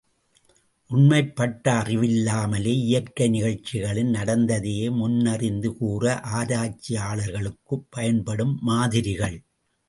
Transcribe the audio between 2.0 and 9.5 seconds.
இல்லாமலே இயற்கை நிகழ்ச்சிகளின் நடத்தையை முன்னறிந்து கூற ஆராய்ச்சியாளர்களுக்குப் பயன்படும் மாதிரிகள்.